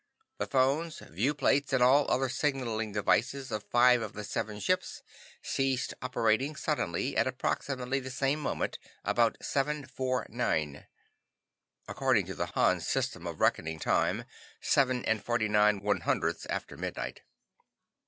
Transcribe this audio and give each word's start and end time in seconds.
"The 0.39 0.47
phones, 0.47 0.97
viewplates, 0.97 1.71
and 1.71 1.83
all 1.83 2.09
other 2.09 2.27
signaling 2.27 2.91
devices 2.91 3.51
of 3.51 3.61
five 3.69 4.01
of 4.01 4.13
the 4.13 4.23
seven 4.23 4.59
ships 4.59 5.03
ceased 5.43 5.93
operating 6.01 6.55
suddenly 6.55 7.15
at 7.15 7.27
approximately 7.27 7.99
the 7.99 8.09
same 8.09 8.39
moment, 8.39 8.79
about 9.05 9.37
seven 9.43 9.85
four 9.85 10.25
nine." 10.27 10.87
(According 11.87 12.25
to 12.25 12.33
the 12.33 12.47
Han 12.47 12.79
system 12.81 13.27
of 13.27 13.39
reckoning 13.39 13.77
time, 13.77 14.25
seven 14.59 15.05
and 15.05 15.23
forty 15.23 15.47
nine 15.47 15.81
one 15.81 16.01
hundredths 16.01 16.47
after 16.47 16.75
midnight.) 16.75 17.21